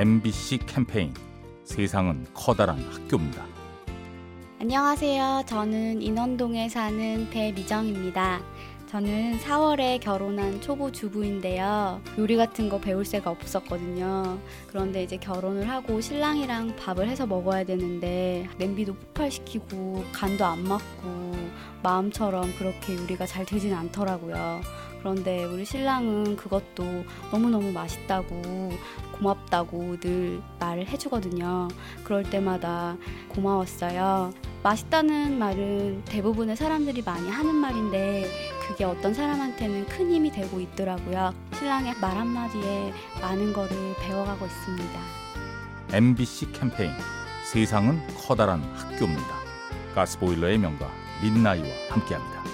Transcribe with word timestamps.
MBC 0.00 0.60
캠페인 0.64 1.12
세상은 1.62 2.24
커다란 2.32 2.78
학교입니다. 2.90 3.44
안녕하세요. 4.58 5.42
저는 5.44 6.00
인원동에 6.00 6.70
사는 6.70 7.28
배미정입니다. 7.28 8.40
저는 8.88 9.38
4월에 9.40 10.00
결혼한 10.00 10.62
초보 10.62 10.90
주부인데요. 10.90 12.00
요리 12.16 12.36
같은 12.36 12.70
거 12.70 12.80
배울 12.80 13.04
새가 13.04 13.30
없었거든요. 13.30 14.38
그런데 14.68 15.02
이제 15.02 15.18
결혼을 15.18 15.68
하고 15.68 16.00
신랑이랑 16.00 16.76
밥을 16.76 17.06
해서 17.06 17.26
먹어야 17.26 17.64
되는데 17.64 18.48
냄비도 18.56 18.94
폭발시키고 18.94 20.06
간도 20.12 20.46
안 20.46 20.64
맞고 20.64 21.36
마음처럼 21.82 22.54
그렇게 22.56 22.96
요리가 22.96 23.26
잘 23.26 23.44
되진 23.44 23.74
않더라고요. 23.74 24.62
그런데 25.00 25.44
우리 25.44 25.64
신랑은 25.64 26.36
그것도 26.36 27.04
너무너무 27.32 27.72
맛있다고 27.72 28.72
고맙다고 29.12 29.98
늘 30.00 30.40
말을 30.58 30.86
해주거든요. 30.88 31.68
그럴 32.04 32.22
때마다 32.22 32.96
고마웠어요. 33.28 34.32
맛있다는 34.62 35.38
말은 35.38 36.04
대부분의 36.04 36.56
사람들이 36.56 37.02
많이 37.02 37.28
하는 37.30 37.54
말인데 37.54 38.26
그게 38.66 38.84
어떤 38.84 39.14
사람한테는 39.14 39.86
큰 39.86 40.10
힘이 40.10 40.30
되고 40.30 40.60
있더라고요. 40.60 41.34
신랑의 41.54 41.94
말 42.00 42.16
한마디에 42.16 42.92
많은 43.20 43.52
거를 43.52 43.76
배워가고 44.00 44.46
있습니다. 44.46 45.00
MBC 45.92 46.52
캠페인 46.52 46.92
세상은 47.50 48.00
커다란 48.16 48.62
학교입니다. 48.74 49.40
가스보일러의 49.94 50.58
명가 50.58 50.88
민나이와 51.22 51.66
함께합니다. 51.90 52.49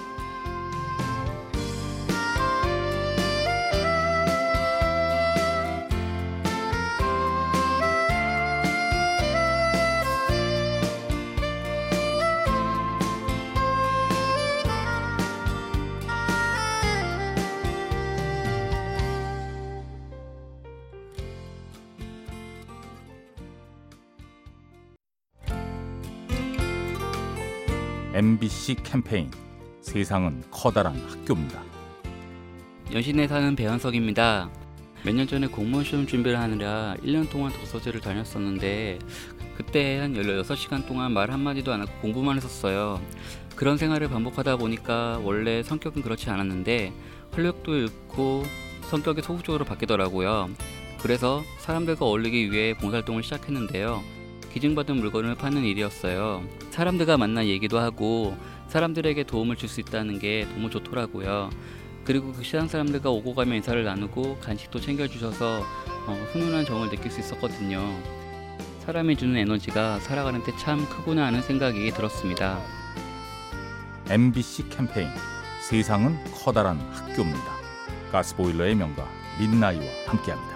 MBC 28.16 28.76
캠페인 28.82 29.30
세상은 29.82 30.42
커다란 30.50 30.96
학교입니다. 31.06 31.62
연신내 32.90 33.28
사는 33.28 33.54
배현석입니다. 33.54 34.48
몇 35.04 35.14
년 35.14 35.26
전에 35.26 35.46
공무원 35.48 35.84
시험 35.84 36.06
준비를 36.06 36.40
하느라 36.40 36.96
1년 37.02 37.28
동안 37.28 37.52
도서제를 37.52 38.00
다녔었는데 38.00 39.00
그때 39.58 39.98
한 39.98 40.14
16시간 40.14 40.86
동안 40.86 41.12
말 41.12 41.30
한마디도 41.30 41.70
안 41.74 41.82
하고 41.82 41.92
공부만 42.00 42.36
했었어요. 42.36 43.02
그런 43.54 43.76
생활을 43.76 44.08
반복하다 44.08 44.56
보니까 44.56 45.20
원래 45.22 45.62
성격은 45.62 46.00
그렇지 46.00 46.30
않았는데 46.30 46.94
활력도 47.32 47.74
잃고 47.76 48.44
성격이 48.88 49.20
소극적으로 49.20 49.66
바뀌더라고요. 49.66 50.48
그래서 51.02 51.42
사람들과 51.58 52.06
어울리기 52.06 52.50
위해 52.50 52.72
봉사활동을 52.72 53.22
시작했는데요. 53.22 54.15
기증받은 54.60 54.96
물건을 54.96 55.34
파는 55.34 55.64
일이었어요. 55.64 56.42
사람들과 56.70 57.18
만나 57.18 57.44
얘기도 57.44 57.78
하고 57.78 58.34
사람들에게 58.68 59.24
도움을 59.24 59.56
줄 59.56 59.68
수 59.68 59.80
있다는 59.80 60.18
게 60.18 60.46
너무 60.54 60.70
좋더라고요. 60.70 61.50
그리고 62.04 62.32
그 62.32 62.42
시장 62.42 62.66
사람들과 62.66 63.10
오고 63.10 63.34
가며 63.34 63.54
인사를 63.54 63.84
나누고 63.84 64.38
간식도 64.38 64.80
챙겨주셔서 64.80 65.60
어, 66.06 66.26
훈훈한 66.32 66.64
정을 66.64 66.88
느낄 66.88 67.10
수 67.10 67.20
있었거든요. 67.20 68.00
사람이 68.86 69.16
주는 69.16 69.36
에너지가 69.36 69.98
살아가는 70.00 70.42
데 70.42 70.52
참 70.58 70.88
크구나 70.88 71.26
하는 71.26 71.42
생각이 71.42 71.90
들었습니다. 71.90 72.58
MBC 74.08 74.70
캠페인 74.70 75.10
세상은 75.68 76.16
커다란 76.32 76.78
학교입니다. 76.92 77.44
가스보일러의 78.10 78.74
명가 78.74 79.06
민나이와 79.38 79.84
함께합니다. 80.06 80.55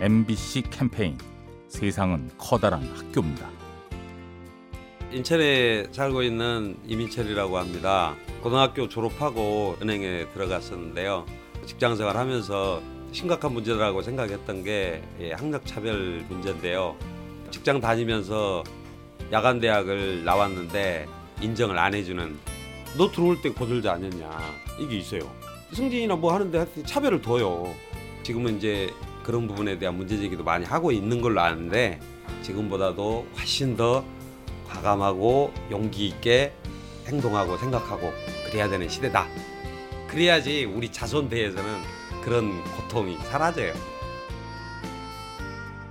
MBC 0.00 0.62
캠페인 0.70 1.18
세상은 1.68 2.30
커다란 2.38 2.82
학교입니다. 2.96 3.50
인천에 5.12 5.88
살고 5.92 6.22
있는 6.22 6.78
이민철이라고 6.86 7.58
합니다. 7.58 8.16
고등학교 8.42 8.88
졸업하고 8.88 9.76
은행에 9.82 10.28
들어갔었는데요. 10.32 11.26
직장 11.66 11.96
생활하면서 11.96 12.80
심각한 13.12 13.52
문제라고 13.52 14.00
생각했던 14.00 14.64
게 14.64 15.02
예, 15.20 15.32
학력 15.32 15.66
차별 15.66 16.24
문제인데요. 16.30 16.96
직장 17.50 17.78
다니면서 17.78 18.64
야간 19.32 19.60
대학을 19.60 20.24
나왔는데 20.24 21.08
인정을 21.42 21.78
안 21.78 21.92
해주는 21.92 22.38
너 22.96 23.10
들어올 23.10 23.42
때 23.42 23.50
고졸지 23.50 23.86
않았냐 23.86 24.30
이게 24.78 24.96
있어요. 24.96 25.30
승진이나 25.74 26.16
뭐 26.16 26.32
하는데 26.32 26.66
차별을 26.86 27.20
둬요. 27.20 27.74
지금은 28.22 28.56
이제 28.56 28.88
그런 29.30 29.46
부분에 29.46 29.78
대한 29.78 29.96
문제 29.96 30.16
제기도 30.16 30.42
많이 30.42 30.64
하고 30.64 30.90
있는 30.90 31.20
걸로 31.20 31.40
아는데 31.40 32.00
지금보다도 32.42 33.28
훨씬 33.36 33.76
더 33.76 34.04
과감하고 34.66 35.54
용기 35.70 36.08
있게 36.08 36.52
행동하고 37.06 37.56
생각하고 37.56 38.12
그래야 38.46 38.68
되는 38.68 38.88
시대다. 38.88 39.28
그래야지 40.08 40.64
우리 40.64 40.90
자손대에서는 40.90 41.64
그런 42.24 42.60
고통이 42.74 43.18
사라져요. 43.18 43.72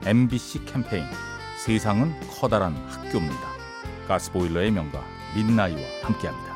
MBC 0.06 0.66
캠페인 0.66 1.06
세상은 1.64 2.14
커다란 2.28 2.76
학교입니다. 2.90 3.48
가스보일러의 4.10 4.72
명가 4.72 5.02
민나이와 5.34 5.80
함께합니다. 6.04 6.49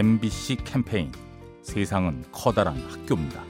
MBC 0.00 0.56
캠페인 0.64 1.12
세상은 1.60 2.24
커다란 2.32 2.74
학교입니다. 2.88 3.44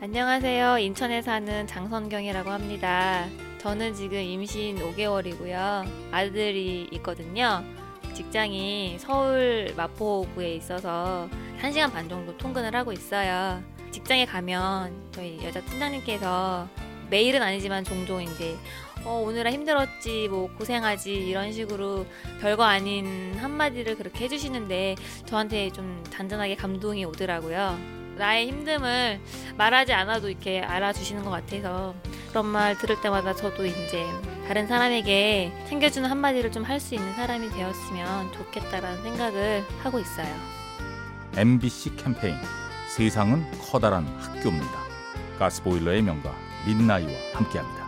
안녕하세요. 0.00 0.78
인천에 0.78 1.22
사는 1.22 1.68
장선경이라고 1.68 2.50
합니다. 2.50 3.28
저는 3.58 3.94
지금 3.94 4.18
임신 4.18 4.76
5개월이고요. 4.78 5.88
아들이 6.10 6.88
있거든요. 6.94 7.62
직장이 8.12 8.96
서울 8.98 9.72
마포구에 9.76 10.56
있어서 10.56 11.28
1시간 11.60 11.92
반 11.92 12.08
정도 12.08 12.36
통근을 12.36 12.74
하고 12.74 12.90
있어요. 12.90 13.62
직장에 13.92 14.26
가면 14.26 15.12
저희 15.12 15.38
여자 15.44 15.60
팀장님께서 15.60 16.68
매일은 17.10 17.42
아니지만 17.42 17.84
종종 17.84 18.22
이제 18.22 18.56
어, 19.04 19.22
오늘은 19.24 19.52
힘들었지, 19.52 20.26
뭐, 20.28 20.50
고생하지, 20.58 21.12
이런 21.14 21.52
식으로 21.52 22.06
별거 22.40 22.64
아닌 22.64 23.34
한마디를 23.38 23.96
그렇게 23.96 24.24
해주시는데 24.24 24.96
저한테 25.26 25.70
좀 25.70 26.02
단단하게 26.12 26.56
감동이 26.56 27.04
오더라고요. 27.04 27.78
나의 28.16 28.50
힘듦을 28.50 29.20
말하지 29.56 29.92
않아도 29.92 30.28
이렇게 30.28 30.60
알아주시는 30.60 31.22
것 31.22 31.30
같아서 31.30 31.94
그런 32.30 32.46
말 32.46 32.76
들을 32.78 33.00
때마다 33.00 33.34
저도 33.34 33.64
이제 33.66 34.04
다른 34.48 34.66
사람에게 34.66 35.52
챙겨주는 35.68 36.08
한마디를 36.10 36.50
좀 36.50 36.64
할 36.64 36.80
수 36.80 36.94
있는 36.96 37.12
사람이 37.14 37.50
되었으면 37.50 38.32
좋겠다라는 38.32 39.02
생각을 39.04 39.64
하고 39.82 40.00
있어요. 40.00 40.34
MBC 41.36 41.94
캠페인 41.96 42.34
세상은 42.88 43.44
커다란 43.60 44.06
학교입니다. 44.18 44.80
가스보일러의 45.38 46.02
명가 46.02 46.34
민나이와 46.66 47.12
함께합니다. 47.32 47.86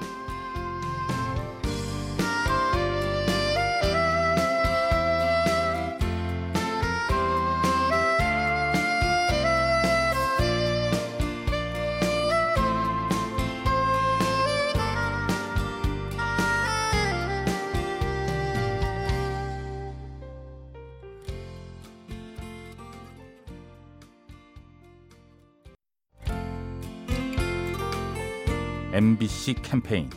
MBC 28.91 29.57
캠페인 29.63 30.09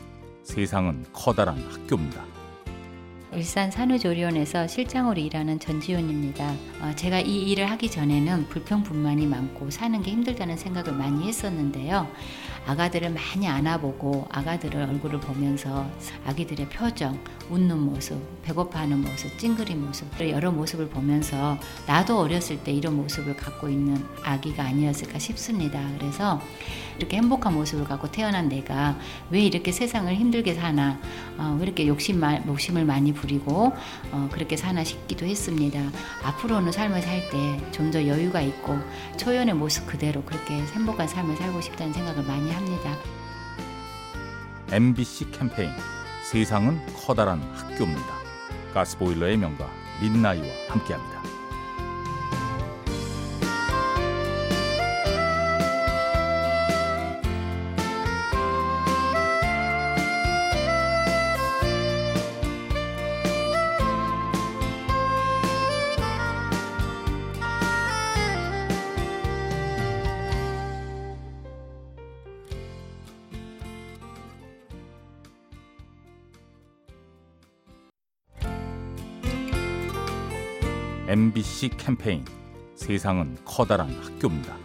세상은 0.44 1.04
커다란 1.12 1.58
학교입니다. 1.58 2.24
일산 3.34 3.72
산후조리원에서 3.72 4.68
실장으로 4.68 5.20
일하는 5.20 5.58
전지훈입니다. 5.60 6.54
어, 6.82 6.92
제가 6.96 7.20
이 7.20 7.52
일을 7.52 7.70
하기 7.72 7.90
전에는 7.90 8.48
불평불만이 8.48 9.26
많고 9.26 9.70
사는 9.70 10.02
게 10.02 10.12
힘들다는 10.12 10.58
생각을 10.58 10.94
많이 10.94 11.28
했었는데요. 11.28 12.10
아가들을 12.66 13.10
많이 13.10 13.48
안아보고 13.48 14.28
아가들의 14.30 14.84
얼굴을 14.84 15.20
보면서 15.22 15.90
아기들의 16.26 16.70
표정, 16.70 17.18
웃는 17.50 17.78
모습, 17.80 18.20
배고파하는 18.44 19.02
모습, 19.02 19.38
찡그린 19.38 19.86
모습 19.86 20.08
여러 20.20 20.52
모습을 20.52 20.90
보면서 20.90 21.58
나도 21.88 22.20
어렸을 22.20 22.62
때 22.64 22.72
이런 22.72 22.98
모습을 22.98 23.36
갖고 23.36 23.70
있는 23.70 24.06
아기가 24.24 24.64
아니었을까 24.64 25.20
싶습니다. 25.20 25.82
그래서 25.98 26.42
이렇게 27.02 27.18
행복한 27.18 27.56
모습을 27.56 27.86
갖고 27.86 28.12
태어난 28.12 28.48
내가 28.48 28.96
왜 29.32 29.42
이렇게 29.42 29.72
세상을 29.72 30.14
힘들게 30.14 30.54
사나, 30.54 31.00
어, 31.38 31.58
왜 31.60 31.66
이렇게 31.66 31.88
욕심, 31.88 32.22
욕심을 32.46 32.86
많이 32.86 33.12
부리고 33.12 33.74
어, 34.12 34.30
그렇게 34.32 34.56
사나 34.56 34.84
싶기도 34.84 35.26
했습니다. 35.26 35.80
앞으로는 36.24 36.72
삶을 36.72 37.02
살 37.02 37.22
때 37.32 37.72
좀 37.72 37.92
더 37.92 38.06
여유가 38.08 38.40
있고 38.42 38.78
초연의 39.18 39.54
모습 39.56 39.86
그대로 39.88 40.22
그렇게 40.24 40.54
행복한 40.54 41.08
삶을 41.08 41.36
살고 41.36 41.60
싶다는 41.62 41.92
생각을 41.92 42.24
많이 42.24 42.50
합니다. 42.52 42.96
MBC 44.72 45.32
캠페인 45.32 45.72
세상은 46.24 46.80
커다란 46.96 47.42
학교입니다. 47.54 48.14
가스보일러의 48.74 49.38
명가 49.38 49.68
민나이와 50.02 50.46
함께합니다. 50.70 51.21
MBC 81.12 81.72
캠페인 81.76 82.24
세상은 82.74 83.36
커다란 83.44 83.90
학교입니다. 84.02 84.56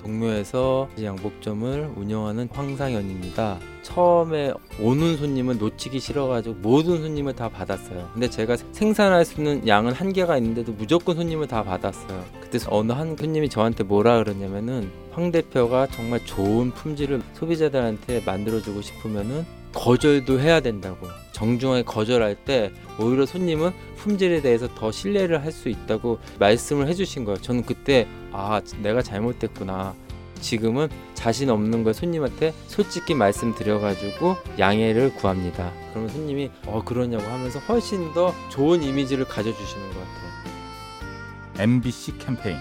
동묘에서 0.00 0.88
양복점을 1.02 1.94
운영하는 1.96 2.48
황상현입니다. 2.52 3.58
처음에 3.82 4.52
오는 4.80 5.16
손님은 5.16 5.58
놓치기 5.58 5.98
싫어가지고 5.98 6.54
모든 6.62 6.98
손님을 6.98 7.34
다 7.34 7.48
받았어요. 7.48 8.10
근데 8.12 8.30
제가 8.30 8.56
생산할 8.70 9.24
수 9.24 9.40
있는 9.40 9.66
양은 9.66 9.90
한계가 9.92 10.36
있는데도 10.36 10.70
무조건 10.70 11.16
손님을 11.16 11.48
다 11.48 11.64
받았어요. 11.64 12.24
그때 12.40 12.60
어느 12.68 12.92
한 12.92 13.16
손님이 13.16 13.48
저한테 13.48 13.82
뭐라 13.82 14.22
그러냐면은 14.22 14.92
황 15.10 15.32
대표가 15.32 15.88
정말 15.88 16.24
좋은 16.24 16.70
품질을 16.70 17.20
소비자들한테 17.34 18.22
만들어주고 18.24 18.82
싶으면은 18.82 19.44
거절도 19.74 20.38
해야 20.38 20.60
된다고. 20.60 21.08
정중하게 21.36 21.82
거절할 21.82 22.34
때 22.34 22.72
오히려 22.98 23.26
손님은 23.26 23.70
품질에 23.96 24.40
대해서 24.40 24.68
더 24.74 24.90
신뢰를 24.90 25.44
할 25.44 25.52
수 25.52 25.68
있다고 25.68 26.18
말씀을 26.38 26.88
해주신 26.88 27.24
거예요. 27.24 27.40
저는 27.40 27.64
그때 27.64 28.06
아 28.32 28.60
내가 28.82 29.02
잘못됐구나. 29.02 29.94
지금은 30.40 30.88
자신 31.14 31.48
없는 31.50 31.82
걸 31.84 31.94
손님한테 31.94 32.52
솔직히 32.66 33.14
말씀드려가지고 33.14 34.36
양해를 34.58 35.14
구합니다. 35.14 35.72
그러면 35.90 36.10
손님이 36.10 36.50
어 36.66 36.82
그러냐고 36.84 37.24
하면서 37.24 37.58
훨씬 37.60 38.12
더 38.12 38.34
좋은 38.50 38.82
이미지를 38.82 39.24
가져주시는 39.26 39.88
것 39.88 39.94
같아요. 39.94 41.62
MBC 41.62 42.18
캠페인 42.18 42.58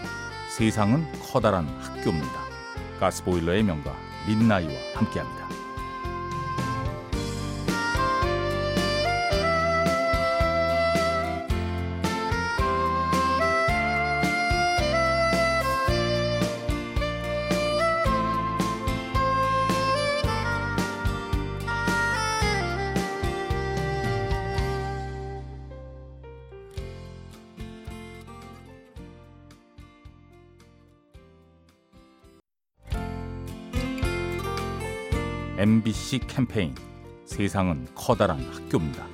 세상은 0.57 1.05
커다란 1.21 1.65
학교입니다. 1.79 2.45
가스보일러의 2.99 3.63
명가 3.63 3.93
민나이와 4.27 4.71
함께합니다. 4.95 5.64
MBC 35.57 36.19
캠페인 36.27 36.75
세상은 37.23 37.87
커다란 37.95 38.41
학교입니다. 38.51 39.07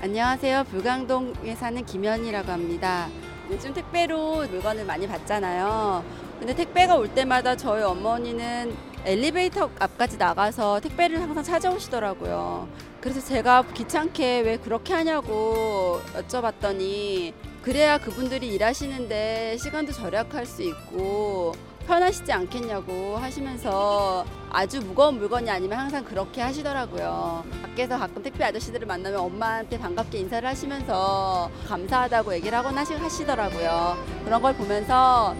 안녕하세요. 0.00 0.64
불광동에 0.64 1.54
사는 1.54 1.86
김현이라고 1.86 2.50
합니다. 2.50 3.08
요즘 3.48 3.72
택배로 3.72 4.48
물건을 4.48 4.84
많이 4.84 5.06
받잖아요. 5.06 6.04
근데 6.40 6.56
택배가 6.56 6.96
올 6.96 7.06
때마다 7.14 7.56
저희 7.56 7.84
어머니는 7.84 8.74
엘리베이터 9.04 9.70
앞까지 9.78 10.16
나가서 10.16 10.80
택배를 10.80 11.20
항상 11.20 11.44
찾아오시더라고요. 11.44 12.66
그래서 13.00 13.20
제가 13.20 13.62
귀찮게 13.74 14.40
왜 14.40 14.56
그렇게 14.56 14.92
하냐고 14.92 16.00
여쭤봤더니 16.16 17.32
그래야 17.62 17.96
그분들이 17.98 18.48
일하시는데 18.48 19.56
시간도 19.58 19.92
절약할 19.92 20.46
수 20.46 20.62
있고 20.64 21.52
편하시지 21.92 22.32
않겠냐고 22.32 23.18
하시면서 23.18 24.24
아주 24.50 24.80
무거운 24.80 25.18
물건이 25.18 25.50
아니면 25.50 25.78
항상 25.78 26.02
그렇게 26.02 26.40
하시더라고요. 26.40 27.44
밖에서 27.60 27.98
가끔 27.98 28.22
택배 28.22 28.44
아저씨들을 28.44 28.86
만나면 28.86 29.20
엄마한테 29.20 29.78
반갑게 29.78 30.20
인사를 30.20 30.48
하시면서 30.48 31.50
감사하다고 31.68 32.32
얘기를 32.36 32.56
하곤 32.56 32.78
하시더라고요. 32.78 33.98
그런 34.24 34.40
걸 34.40 34.54
보면서 34.54 35.36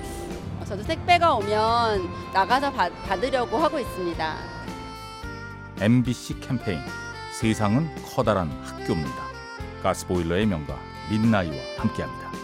저도 0.67 0.83
택배가 0.83 1.35
오면 1.37 2.07
나가서 2.35 2.71
받, 2.73 2.93
받으려고 3.09 3.57
하고 3.57 3.79
있습니다. 3.79 4.37
MBC 5.81 6.41
캠페인 6.41 6.81
세상은 7.41 7.89
커다란 8.15 8.51
학교입니다. 8.63 9.23
가스보일러의 9.83 10.45
명가 10.45 10.79
민나이와 11.11 11.57
함께합니다. 11.79 12.42